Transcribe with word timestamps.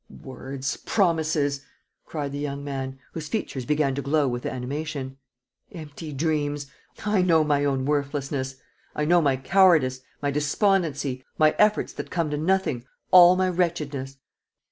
"Words, 0.23 0.77
promises!" 0.77 1.63
cried 2.07 2.31
the 2.31 2.39
young 2.39 2.63
man, 2.63 2.97
whose 3.13 3.27
features 3.27 3.65
began 3.67 3.93
to 3.93 4.01
glow 4.01 4.27
with 4.27 4.47
animation. 4.47 5.17
"Empty 5.71 6.11
dreams! 6.11 6.65
I 7.05 7.21
know 7.21 7.43
my 7.43 7.63
own 7.65 7.85
worthlessness! 7.85 8.55
I 8.95 9.05
know 9.05 9.21
my 9.21 9.37
cowardice, 9.37 10.01
my 10.19 10.31
despondency, 10.31 11.23
my 11.37 11.53
efforts 11.59 11.93
that 11.93 12.09
come 12.09 12.31
to 12.31 12.37
nothing, 12.37 12.83
all 13.11 13.35
my 13.35 13.47
wretchedness. 13.47 14.17